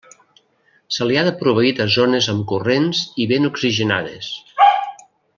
Se 0.95 1.05
li 1.09 1.19
ha 1.19 1.25
de 1.27 1.33
proveir 1.41 1.73
de 1.79 1.85
zones 1.97 2.29
amb 2.35 2.43
corrents 2.51 3.01
i 3.25 3.31
ben 3.33 3.45
oxigenades. 3.53 4.31